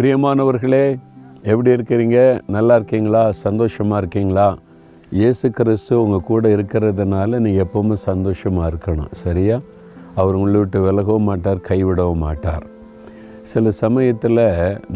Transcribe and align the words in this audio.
பிரியமானவர்களே 0.00 0.84
எப்படி 1.50 1.70
இருக்கிறீங்க? 1.76 2.18
நல்லா 2.54 2.74
இருக்கீங்களா? 2.78 3.32
சந்தோஷமாக 3.32 3.98
இருக்கீங்களா? 4.02 4.46
இயேசு 5.18 5.46
கிறிஸ்து 5.56 5.94
உங்கள் 6.02 6.24
கூட 6.28 6.48
இருக்கிறதுனால 6.56 7.40
நீங்கள் 7.44 7.64
எப்பவுமே 7.64 7.96
சந்தோஷமாக 8.04 8.70
இருக்கணும் 8.72 9.10
சரியா? 9.22 9.56
அவர் 10.20 10.38
உங்களை 10.38 10.56
விட்டு 10.60 10.80
விலகவும் 10.86 11.28
மாட்டார் 11.30 11.60
கைவிடவும் 11.68 12.24
மாட்டார். 12.26 12.64
சில 13.52 13.70
சமயத்தில் 13.82 14.42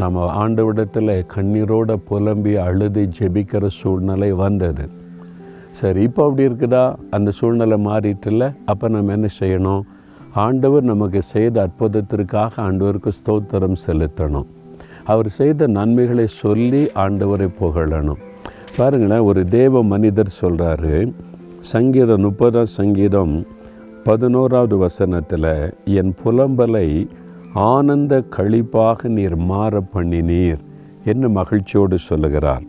நம்ம 0.02 0.24
ஆண்டவிடத்தில் 0.44 1.14
கண்ணீரோட 1.34 1.98
புலம்பி 2.08 2.56
அழுது 2.66 3.04
ஜெபிக்கிற 3.20 3.66
சூழ்நிலை 3.80 4.32
வந்தது. 4.44 4.88
சரி 5.82 6.02
இப்போ 6.08 6.24
அப்படி 6.28 6.48
இருக்குதா? 6.48 6.84
அந்த 7.10 7.30
சூழ்நிலை 7.40 7.80
மாறிட்டுல 7.90 8.52
அப்போ 8.64 8.94
நம்ம 8.98 9.18
என்ன 9.18 9.34
செய்யணும்? 9.42 9.84
ஆண்டவர் 10.48 10.90
நமக்கு 10.94 11.22
செய்த 11.34 11.68
அற்புதத்திற்காக 11.68 12.52
ஆண்டவருக்கு 12.68 13.10
ஸ்தோத்திரம் 13.22 13.82
செலுத்தணும். 13.86 14.50
அவர் 15.04 15.28
செய்த 15.28 15.66
நன்மைகளை 15.66 16.26
சொல்லி 16.26 16.82
ஆண்டவரை 16.94 17.48
புகழணும். 17.60 18.22
பாருங்களேன் 18.76 19.26
ஒரு 19.30 19.48
தேவ 19.48 19.82
மனிதர் 19.82 20.36
சொல்கிறாரு 20.40 21.12
சங்கீதம் 21.58 22.20
முப்பதாம் 22.20 22.72
சங்கீதம் 22.78 23.34
பதினோராவது 24.04 24.76
வசனத்தில் 24.76 25.52
என் 25.84 26.14
புலம்பலை 26.24 26.88
ஆனந்த 27.52 28.22
களிப்பாக 28.36 29.08
நீர் 29.08 29.36
மாற 29.50 29.82
பண்ணினீர் 29.94 30.62
என்று 31.04 31.28
மகிழ்ச்சியோடு 31.30 31.98
சொல்லுகிறார். 31.98 32.64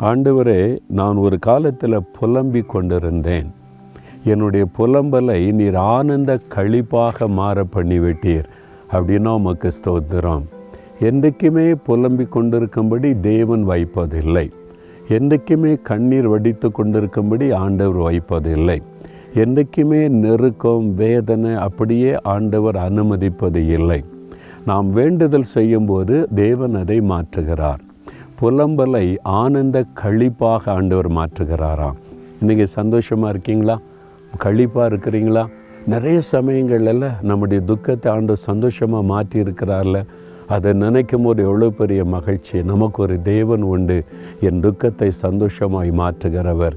ஆண்டவரே 0.00 0.78
நான் 0.88 1.16
ஒரு 1.16 1.38
காலத்தில் 1.38 2.06
புலம்பி 2.18 2.62
கொண்டிருந்தேன். 2.62 3.48
என்னுடைய 4.24 4.66
புலம்பலை 4.78 5.52
நீர் 5.52 5.74
ஆனந்த 5.74 6.40
களிப்பாக 6.54 7.28
மாற 7.28 7.64
பண்ணிவிட்டீர் 7.74 8.46
அப்படின்னா 8.92 9.32
உமக்கு 9.40 9.70
ஸ்தோத்திரம். 9.78 10.44
என்றைக்குமே 11.00 11.74
புலம்பிக் 11.74 12.32
கொண்டிருக்கும்படி 12.32 13.20
தேவன் 13.20 13.68
வைப்பதில்லை 13.68 14.50
என்றைக்குமே 15.08 15.78
கண்ணீர் 15.82 16.28
வடித்து 16.28 16.70
கொண்டிருக்கும்படி 16.70 17.52
ஆண்டவர் 17.52 17.96
வைப்பதில்லை 17.96 18.82
என்றைக்குமே 19.34 20.08
நெருக்கம் 20.08 20.94
வேதனை 20.94 21.54
அப்படியே 21.54 22.20
ஆண்டவர் 22.22 22.76
அனுமதிப்பது 22.76 23.68
இல்லை. 23.68 24.04
நாம் 24.64 24.90
வேண்டுதல் 24.90 25.42
செய்யும்போது 25.42 26.28
தேவன் 26.34 26.74
அதை 26.74 27.00
மாற்றுகிறார். 27.00 27.78
புலம்பலை 28.40 29.16
ஆனந்த 29.22 29.84
களிப்பாக 30.02 30.70
ஆண்டவர் 30.70 31.12
மாற்றுகிறாராம். 31.12 31.94
இன்றைக்கி 32.40 32.62
சந்தோஷமாக 32.62 33.30
இருக்கீங்களா? 33.30 33.78
களிப்பாக 34.44 34.88
இருக்கிறீங்களா? 34.92 35.46
நிறைய 35.86 36.20
சமயங்கள்ல 36.32 37.12
நம்முடைய 37.22 37.64
துக்கத்தை 37.64 38.12
ஆண்டு 38.12 38.36
சந்தோஷமாக 38.36 39.04
மாற்றி 39.04 39.40
இருக்கிறார்ல 39.40 40.04
அதை 40.54 40.70
நினைக்கும் 40.82 41.24
போது 41.26 41.40
எவ்வளோ 41.48 41.68
பெரிய 41.80 42.00
மகிழ்ச்சி. 42.14 42.56
நமக்கு 42.70 42.98
ஒரு 43.04 43.16
தேவன் 43.22 43.64
உண்டு. 43.74 43.98
என் 44.48 44.60
துக்கத்தை 44.66 45.10
சந்தோஷமாய் 45.24 45.90
மாற்றுகிறவர். 46.00 46.76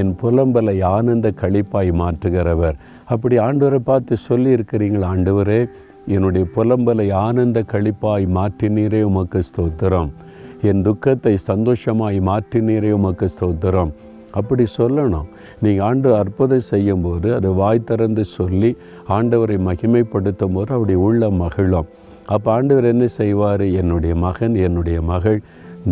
என் 0.00 0.12
புலம்பலை 0.22 0.76
ஆனந்த 0.96 1.32
கழிப்பாய் 1.42 1.92
மாற்றுகிறவர். 2.02 2.76
அப்படி 3.14 3.36
ஆண்டவரை 3.46 3.80
பார்த்து 3.90 4.16
சொல்லி 4.28 4.50
இருக்கிறீங்களா 4.56 5.08
ஆண்டவரே 5.14 5.60
என்னுடைய 6.14 6.44
புலம்பலை 6.56 7.06
ஆனந்த 7.26 7.58
கழிப்பாய் 7.72 8.26
மாற்றினீரே 8.36 9.00
உமக்கு 9.10 9.40
ஸ்தோத்திரம். 9.48 10.10
என் 10.68 10.82
துக்கத்தை 10.86 11.34
சந்தோஷமாய் 11.50 12.18
மாற்றினீரே 12.30 12.90
உமக்கு 12.98 13.26
ஸ்தோத்திரம். 13.34 13.92
அப்படி 14.38 14.64
சொல்லணும். 14.78 15.28
நீங்கள் 15.64 15.84
ஆண்டு 15.88 16.08
அற்புதம் 16.22 16.68
செய்யும்போது 16.72 17.28
அதை 17.36 17.50
வாய் 17.60 17.86
திறந்து 17.90 18.24
சொல்லி 18.38 18.70
ஆண்டவரை 19.16 19.56
மகிமைப்படுத்தும் 19.68 20.56
போது 20.56 20.70
அவருடைய 20.76 21.00
உள்ள 21.06 21.30
மகிழும். 21.42 21.88
அப்போ 22.34 22.48
ஆண்டவர் 22.52 22.86
என்ன 22.92 23.06
செய்வார்? 23.20 23.64
என்னுடைய 23.80 24.14
மகன் 24.26 24.54
என்னுடைய 24.66 24.98
மகள் 25.12 25.38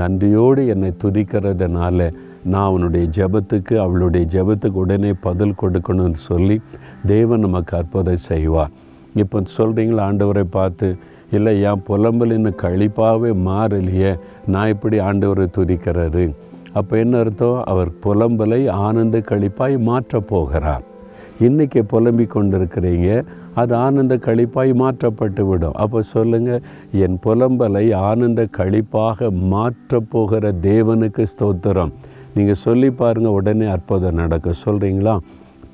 நன்றியோடு 0.00 0.62
என்னை 0.72 0.90
துதிக்கிறதுனால 1.04 2.08
நான் 2.52 2.68
அவனுடைய 2.70 3.04
ஜெபத்துக்கு 3.16 3.74
அவளுடைய 3.84 4.24
ஜெபத்துக்கு 4.34 4.78
உடனே 4.84 5.12
பதில் 5.26 5.58
கொடுக்கணும்னு 5.62 6.20
சொல்லி 6.30 6.56
தேவன் 7.12 7.44
நமக்கு 7.46 7.72
அற்புதம் 7.76 8.26
செய்வார். 8.30 8.74
இப்போ 9.22 9.38
சொல்கிறீங்களா 9.58 10.02
ஆண்டவரை 10.08 10.44
பார்த்து 10.56 10.88
இல்லை 11.36 11.52
என் 11.68 11.84
புலம்பல் 11.88 12.34
இன்னும் 12.36 12.60
கழிப்பாகவே 12.64 13.30
மாறலையே 13.46 14.10
நான் 14.54 14.72
இப்படி 14.74 14.96
ஆண்டவரை 15.08 15.46
துதிக்கிறாரு 15.56 16.26
அப்போ 16.78 16.94
என்ன 17.02 17.14
அர்த்தம்? 17.18 17.58
அவர் 17.70 17.90
புலம்பலை 18.04 18.60
ஆனந்த 18.86 19.18
கழிப்பாய் 19.30 19.76
மாற்றப் 19.88 20.28
போகிறார். 20.30 20.84
இன்றைக்கி 21.46 21.80
புலம்பிக் 21.92 22.34
கொண்டிருக்கிறீங்க. 22.34 23.08
அது 23.60 23.72
ஆனந்த 23.84 24.14
கழிப்பாய் 24.26 24.72
மாற்றப்பட்டு 24.82 25.42
விடும். 25.48 25.76
அப்போ 25.82 26.00
சொல்லுங்கள் 26.14 26.64
என் 27.04 27.18
புலம்பலை 27.24 27.84
ஆனந்த 28.10 28.42
கழிப்பாக 28.58 29.30
மாற்றப் 29.54 30.10
போகிற 30.12 30.52
தேவனுக்கு 30.68 31.24
ஸ்தோத்திரம். 31.34 31.92
நீங்கள் 32.36 32.62
சொல்லி 32.66 32.90
பாருங்கள் 33.00 33.36
உடனே 33.38 33.66
அற்புதம் 33.74 34.20
நடக்கும் 34.22 34.62
சொல்கிறீங்களா 34.64 35.16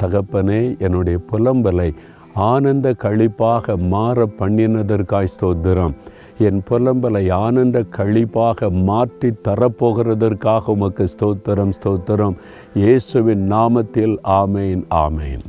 தகப்பனே 0.02 0.62
என்னுடைய 0.86 1.18
புலம்பலை 1.30 1.88
ஆனந்த 2.50 2.88
கழிப்பாக 3.04 3.76
மாற 3.92 4.26
பண்ணினதற்காய் 4.38 5.32
ஸ்தோத்திரம். 5.34 5.94
என் 6.48 6.60
புலம்பலை 6.68 7.24
ஆனந்த 7.46 7.78
கழிப்பாக 7.96 8.70
மாற்றி 8.88 9.30
தரப்போகிறதற்காக 9.48 10.74
உமக்கு 10.76 11.06
ஸ்தோத்திரம் 11.14 11.74
ஸ்தோத்திரம். 11.78 12.36
இயேசுவின் 12.82 13.44
நாமத்தில் 13.54 14.16
ஆமேன் 14.40 14.84
ஆமேன். 15.04 15.44